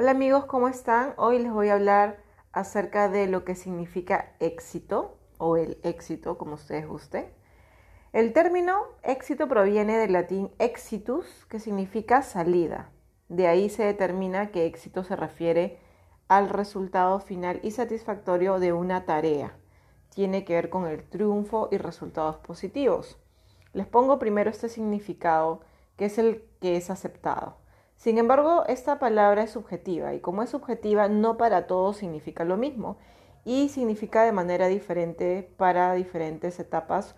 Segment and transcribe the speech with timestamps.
[0.00, 1.12] Hola amigos, ¿cómo están?
[1.16, 6.54] Hoy les voy a hablar acerca de lo que significa éxito o el éxito, como
[6.54, 7.26] ustedes gusten.
[8.12, 12.92] El término éxito proviene del latín exitus, que significa salida.
[13.28, 15.80] De ahí se determina que éxito se refiere
[16.28, 19.56] al resultado final y satisfactorio de una tarea.
[20.10, 23.18] Tiene que ver con el triunfo y resultados positivos.
[23.72, 25.62] Les pongo primero este significado,
[25.96, 27.56] que es el que es aceptado.
[27.98, 32.56] Sin embargo, esta palabra es subjetiva y como es subjetiva, no para todos significa lo
[32.56, 32.96] mismo
[33.44, 37.16] y significa de manera diferente para diferentes etapas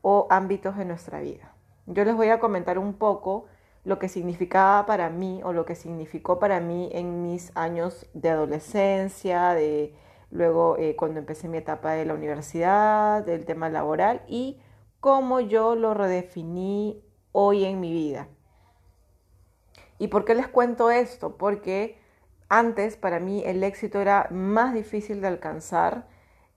[0.00, 1.54] o ámbitos de nuestra vida.
[1.84, 3.44] Yo les voy a comentar un poco
[3.84, 8.30] lo que significaba para mí o lo que significó para mí en mis años de
[8.30, 9.94] adolescencia, de
[10.30, 14.62] luego eh, cuando empecé mi etapa de la universidad, del tema laboral y
[14.98, 18.28] cómo yo lo redefiní hoy en mi vida.
[19.98, 21.36] ¿Y por qué les cuento esto?
[21.36, 21.98] Porque
[22.48, 26.06] antes para mí el éxito era más difícil de alcanzar.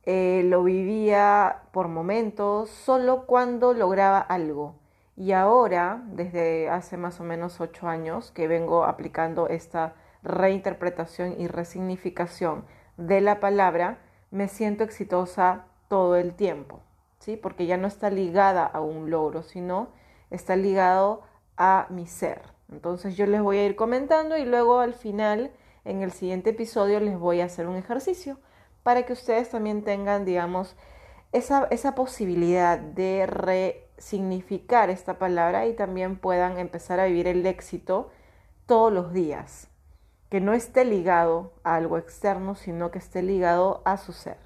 [0.04, 4.76] Eh, lo vivía por momentos, solo cuando lograba algo.
[5.16, 11.48] Y ahora, desde hace más o menos ocho años que vengo aplicando esta reinterpretación y
[11.48, 12.66] resignificación
[12.98, 14.00] de la palabra,
[14.32, 16.82] me siento exitosa todo el tiempo,
[17.20, 17.36] ¿sí?
[17.36, 19.90] Porque ya no está ligada a un logro, sino
[20.30, 21.24] está ligado
[21.58, 22.59] a mi ser.
[22.72, 25.52] Entonces yo les voy a ir comentando y luego al final,
[25.86, 28.40] en el siguiente episodio, les voy a hacer un ejercicio
[28.84, 30.76] para que ustedes también tengan, digamos,
[31.32, 38.10] esa, esa posibilidad de resignificar esta palabra y también puedan empezar a vivir el éxito
[38.66, 39.68] todos los días.
[40.30, 44.38] Que no esté ligado a algo externo, sino que esté ligado a su ser.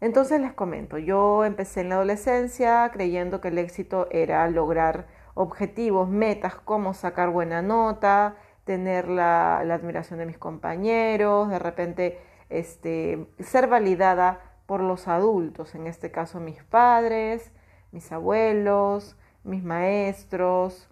[0.00, 5.06] Entonces les comento, yo empecé en la adolescencia creyendo que el éxito era lograr
[5.40, 13.26] objetivos, metas como sacar buena nota, tener la, admiración de mis compañeros, de repente este,
[13.38, 17.52] ser validada por los adultos, en este caso mis padres,
[17.90, 20.88] mis abuelos, mis maestros,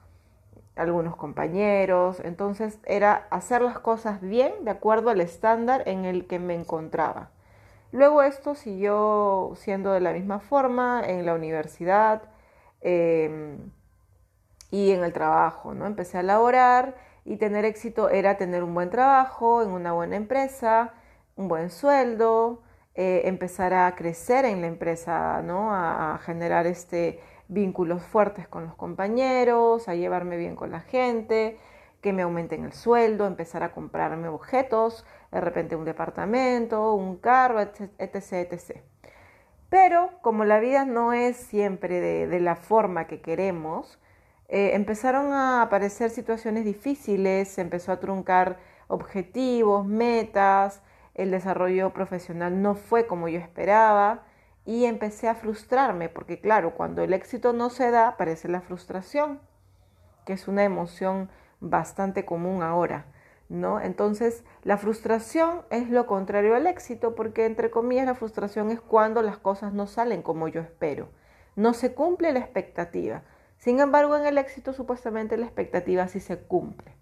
[0.77, 2.21] algunos compañeros.
[2.25, 7.31] Entonces era hacer las cosas bien de acuerdo al estándar en el que me encontraba.
[7.93, 12.23] Luego esto siguió siendo de la misma forma en la universidad.
[12.81, 13.71] Em,
[14.71, 15.87] y en el trabajo, ¿no?
[15.87, 20.95] Empecé a laborar y tener éxito era tener un buen trabajo en una buena empresa,
[21.37, 22.63] un buen sueldo,
[22.95, 25.75] eh, empezar a crecer en la empresa, ¿no?
[25.75, 31.59] A, generar este vínculos fuertes con los compañeros, a llevarme bien con la gente,
[32.03, 37.61] que me aumenten el sueldo, empezar a comprarme objetos, de repente un departamento, un carro,
[37.61, 38.83] etc, etc.
[39.71, 43.99] Pero como la vida no es siempre de la forma que queremos,
[44.49, 50.83] eh, empezaron a aparecer situaciones difíciles, se empezó a truncar objetivos, metas,
[51.15, 54.23] el desarrollo profesional no fue como yo esperaba
[54.65, 59.41] y empecé a frustrarme porque claro, cuando el éxito no se da aparece la frustración,
[60.25, 61.29] que es una emoción
[61.61, 63.07] bastante común ahora.
[63.51, 63.81] ¿No?
[63.81, 69.23] Entonces, la frustración es lo contrario al éxito, porque entre comillas la frustración es cuando
[69.23, 71.09] las cosas no salen como yo espero,
[71.57, 73.23] no se cumple la expectativa.
[73.59, 76.93] Sin embargo, en el éxito supuestamente la expectativa sí se cumple.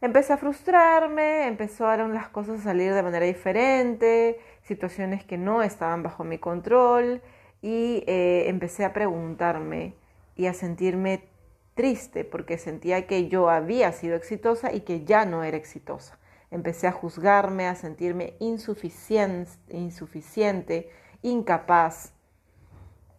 [0.00, 6.02] Empecé a frustrarme, empezaron las cosas a salir de manera diferente, situaciones que no estaban
[6.02, 7.20] bajo mi control
[7.60, 9.94] y eh, empecé a preguntarme
[10.36, 11.28] y a sentirme
[11.74, 16.18] triste porque sentía que yo había sido exitosa y que ya no era exitosa.
[16.50, 20.90] Empecé a juzgarme, a sentirme insuficiente, insuficiente
[21.22, 22.14] incapaz,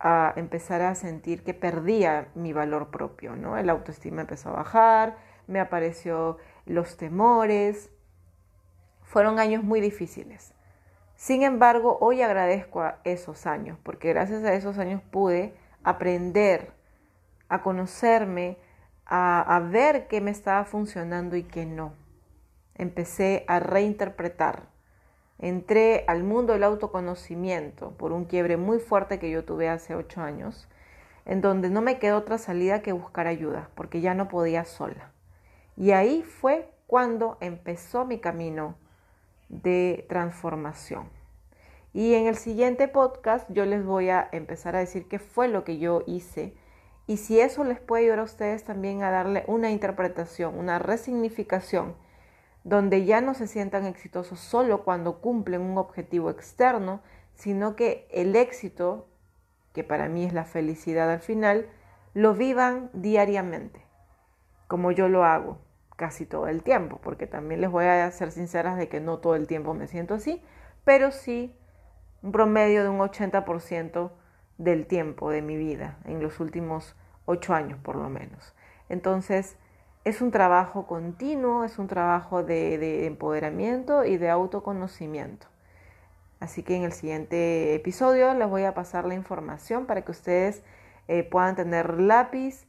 [0.03, 3.57] a empezar a sentir que perdía mi valor propio, ¿no?
[3.57, 5.17] El autoestima empezó a bajar,
[5.47, 7.91] me apareció los temores.
[9.03, 10.55] Fueron años muy difíciles.
[11.15, 15.53] Sin embargo, hoy agradezco a esos años, porque gracias a esos años pude
[15.83, 16.73] aprender,
[17.47, 18.57] a conocerme,
[19.05, 21.93] a, a ver qué me estaba funcionando y qué no.
[22.73, 24.71] Empecé a reinterpretar
[25.41, 30.21] entré al mundo del autoconocimiento por un quiebre muy fuerte que yo tuve hace ocho
[30.21, 30.69] años,
[31.25, 35.11] en donde no me quedó otra salida que buscar ayuda, porque ya no podía sola.
[35.75, 38.75] Y ahí fue cuando empezó mi camino
[39.49, 41.09] de transformación.
[41.93, 45.63] Y en el siguiente podcast yo les voy a empezar a decir qué fue lo
[45.63, 46.55] que yo hice
[47.07, 51.95] y si eso les puede ayudar a ustedes también a darle una interpretación, una resignificación
[52.63, 57.01] donde ya no se sientan exitosos solo cuando cumplen un objetivo externo,
[57.33, 59.07] sino que el éxito,
[59.73, 61.67] que para mí es la felicidad al final,
[62.13, 63.81] lo vivan diariamente,
[64.67, 65.59] como yo lo hago.
[65.95, 69.35] casi todo el tiempo, porque también les voy a ser sinceras de que no todo
[69.35, 70.41] el tiempo me siento así,
[70.83, 71.55] pero sí
[72.23, 74.11] un promedio de un 80%
[74.57, 78.55] del tiempo de mi vida, en los últimos ocho años por lo menos.
[78.89, 79.57] Entonces,
[80.03, 85.47] es un trabajo continuo, es un trabajo de, empoderamiento y de autoconocimiento.
[86.39, 90.63] Así que en el siguiente episodio les voy a pasar la información para que ustedes
[91.07, 92.65] eh, puedan tener lápiz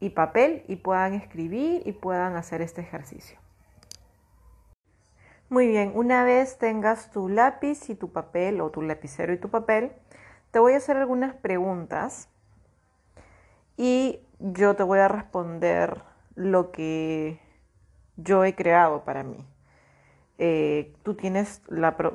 [0.00, 3.38] y papel y puedan escribir y puedan hacer este ejercicio.
[5.48, 9.48] Muy bien, una vez tengas tu lápiz y tu papel o tu lapicero y tu
[9.48, 9.92] papel,
[10.50, 12.28] te voy a hacer algunas preguntas
[13.78, 16.02] y yo te voy a responder
[16.34, 17.40] lo que
[18.16, 19.46] yo he creado para mí.
[20.38, 21.62] Eh, tú tienes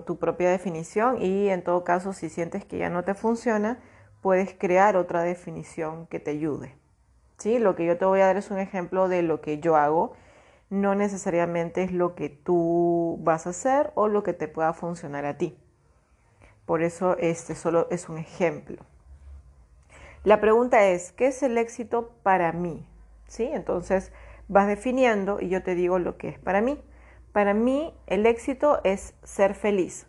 [0.05, 3.79] tu propia definición y en todo caso si sientes que ya no te funciona,
[4.21, 6.75] puedes crear otra definición que te ayude.
[7.37, 7.59] ¿Sí?
[7.59, 10.13] Lo que yo te voy a dar es un ejemplo de lo que yo hago,
[10.69, 15.25] no necesariamente es lo que tú vas a hacer o lo que te pueda funcionar
[15.25, 15.57] a ti.
[16.65, 18.83] Por eso este solo es un ejemplo.
[20.25, 22.85] La pregunta es, ¿qué es el éxito para mí?
[23.29, 23.43] ¿Sí?
[23.43, 24.11] Entonces
[24.47, 26.81] vas definiendo y yo te digo lo que es para mí.
[27.31, 30.07] Para mí el éxito es ser feliz.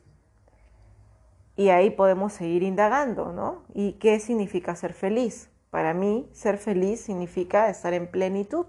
[1.54, 3.64] Y ahí podemos seguir indagando, ¿no?
[3.74, 5.50] ¿Y qué significa ser feliz?
[5.68, 8.66] Para mí, ser feliz significa estar en plenitud.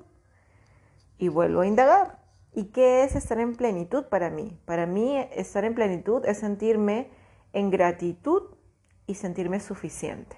[1.17, 2.19] Y vuelvo a indagar.
[2.53, 4.59] ¿Y qué es estar en plenitud para mí?
[4.65, 7.09] Para mí, estar en plenitud es sentirme
[7.53, 8.43] en gratitud
[9.07, 10.35] y sentirme suficiente.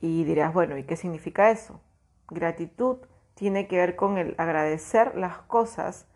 [0.00, 1.80] Y dirás, bueno, ¿y qué significa eso?
[2.30, 2.98] Gratitud
[3.34, 6.06] tiene que ver con el agradecer las cosas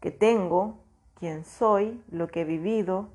[0.00, 0.78] que tengo,
[1.18, 3.08] quién soy, lo que he vivido,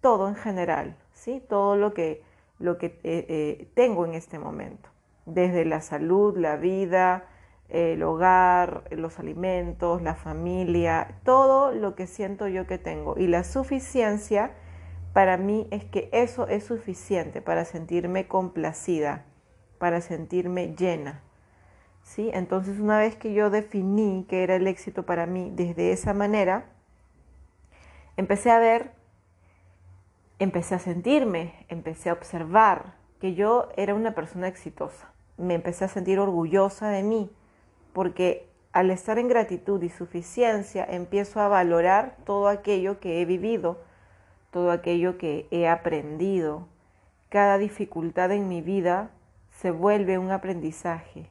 [0.00, 1.42] todo en general, ¿sí?
[1.48, 2.22] Todo lo que,
[2.58, 4.88] lo que eh, eh, tengo en este momento,
[5.26, 7.28] desde la salud, la vida,
[7.68, 13.16] el hogar, los alimentos, la familia, todo lo que siento yo que tengo.
[13.16, 14.52] Y la suficiencia
[15.14, 19.24] para mí es que eso es suficiente para sentirme complacida,
[19.78, 21.22] para sentirme llena.
[22.02, 22.30] ¿Sí?
[22.34, 26.66] Entonces una vez que yo definí qué era el éxito para mí desde esa manera,
[28.16, 28.92] empecé a ver
[30.42, 35.12] empecé a sentirme, empecé a observar que yo era una persona exitosa.
[35.36, 37.30] Me empecé a sentir orgullosa de mí,
[37.92, 43.82] porque al estar en gratitud y suficiencia empiezo a valorar todo aquello que he vivido,
[44.50, 46.66] todo aquello que he aprendido.
[47.28, 49.10] Cada dificultad en mi vida
[49.50, 51.30] se vuelve un aprendizaje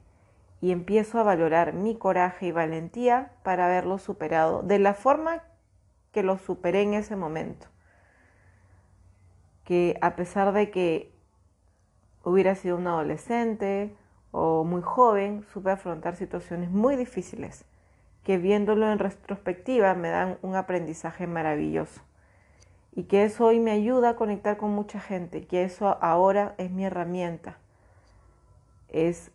[0.61, 5.43] y empiezo a valorar mi coraje y valentía para haberlo superado de la forma
[6.11, 7.71] que lo superé en ese momento
[9.71, 11.13] que a pesar de que
[12.25, 13.95] hubiera sido un adolescente
[14.31, 17.65] o muy joven, supe afrontar situaciones muy difíciles
[18.23, 22.01] que viéndolo en retrospectiva me dan un aprendizaje maravilloso.
[22.93, 26.69] Y que eso hoy me ayuda a conectar con mucha gente, que eso ahora es
[26.69, 27.57] mi herramienta.
[28.89, 29.31] Es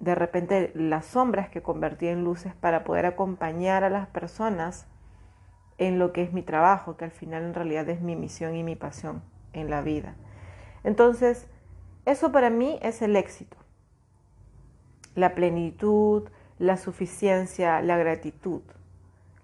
[0.00, 4.86] de repente las sombras que convertí en luces para poder acompañar a las personas
[5.78, 8.62] en lo que es mi trabajo, que al final en realidad es mi misión y
[8.62, 10.14] mi pasión en la vida.
[10.84, 11.46] Entonces,
[12.06, 13.56] eso para mí es el éxito.
[15.14, 18.62] La plenitud, la suficiencia, la gratitud,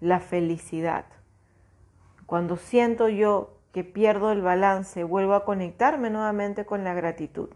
[0.00, 1.04] la felicidad.
[2.26, 7.50] Cuando siento yo que pierdo el balance, vuelvo a conectarme nuevamente con la gratitud,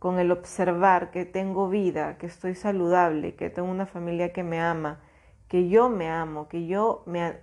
[0.00, 4.58] con el observar que tengo vida, que estoy saludable, que tengo una familia que me
[4.58, 4.98] ama,
[5.46, 7.36] que yo me amo, que yo me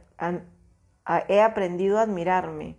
[1.30, 2.76] he aprendido a admirarme,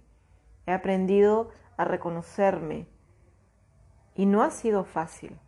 [0.66, 2.86] He aprendido a reconocerme
[4.14, 5.38] y no ha sido fácil.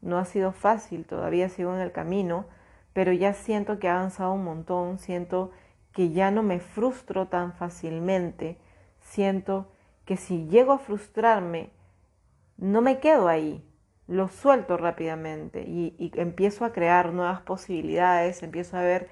[0.00, 2.46] No ha sido fácil, todavía sigo en el camino,
[2.94, 5.50] pero ya siento que he avanzado un montón, siento
[5.92, 8.56] que ya no me frustro tan fácilmente,
[9.00, 9.66] siento
[10.06, 11.68] que si llego a frustrarme,
[12.58, 13.62] no me quedo ahí,
[14.06, 19.08] lo suelto rápidamente y, y, empiezo a crear nuevas posibilidades, empiezo a ver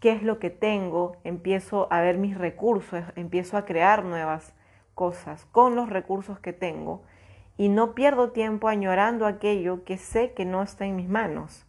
[0.00, 4.52] qué es lo que tengo, empiezo a ver mis recursos, empiezo a crear nuevas
[4.94, 7.02] cosas con los recursos que tengo
[7.56, 11.66] y no pierdo tiempo añorando aquello que sé que no está en mis manos.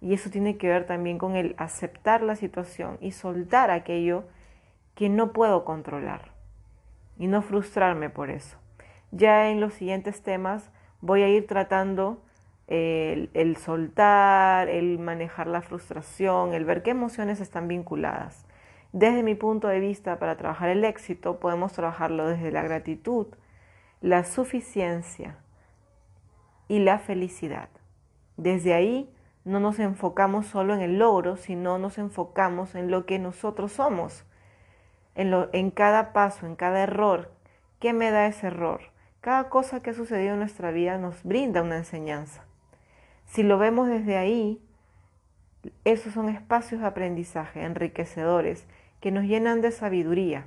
[0.00, 4.24] Y eso tiene que ver también con el aceptar la situación y soltar aquello
[4.94, 6.32] que no puedo controlar
[7.18, 8.59] y no frustrarme por eso.
[9.10, 12.22] Ya en los siguientes temas voy a ir tratando
[12.66, 18.46] el, el, soltar, el manejar la frustración, el ver qué emociones están vinculadas.
[18.92, 23.26] Desde mi punto de vista, para trabajar el éxito, podemos trabajarlo desde la gratitud,
[24.00, 25.36] la suficiencia
[26.68, 27.68] y la felicidad.
[28.36, 29.12] Desde ahí
[29.44, 34.24] no nos enfocamos solo en el logro, sino nos enfocamos en lo que nosotros somos,
[35.14, 37.32] en, lo, en cada paso, en cada error.
[37.78, 38.89] ¿Qué me da ese error?
[39.20, 42.42] Cada cosa que ha sucedido en nuestra vida nos brinda una enseñanza.
[43.26, 44.62] Si lo vemos desde ahí,
[45.84, 48.64] esos son espacios de aprendizaje enriquecedores
[49.00, 50.46] que nos llenan de sabiduría.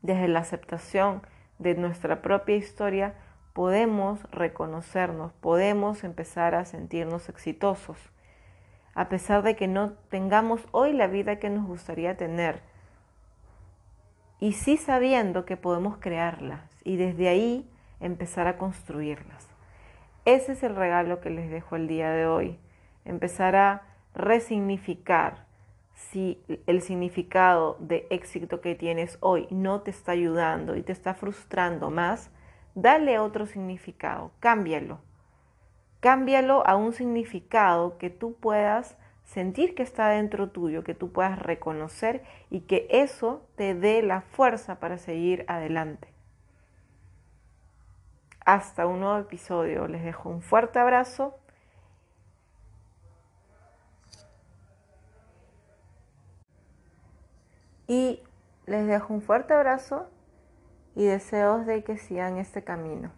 [0.00, 1.20] Desde la aceptación
[1.58, 3.14] de nuestra propia historia
[3.52, 7.98] podemos reconocernos, podemos empezar a sentirnos exitosos,
[8.94, 12.62] a pesar de que no tengamos hoy la vida que nos gustaría tener,
[14.40, 17.68] y sí sabiendo que podemos crearlas y desde ahí
[18.00, 19.46] empezar a construirlas.
[20.24, 22.58] Ese es el regalo que les dejo el día de hoy,
[23.04, 23.82] empezar a
[24.14, 25.44] resignificar
[25.92, 31.12] si el significado de éxito que tienes hoy no te está ayudando y te está
[31.12, 32.30] frustrando más,
[32.74, 34.98] dale otro significado, cámbialo.
[36.00, 41.38] Cámbialo a un significado que tú puedas sentir que está dentro tuyo, que tú puedas
[41.38, 46.17] reconocer y que eso te dé la fuerza para seguir adelante.
[48.48, 49.86] Hasta un nuevo episodio.
[49.88, 51.38] Les dejo un fuerte abrazo
[57.86, 58.22] Y
[58.64, 60.08] les dejo un fuerte abrazo
[60.94, 63.12] y deseos de que sigan este camino.